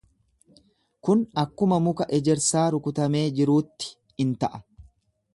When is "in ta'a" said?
4.25-4.63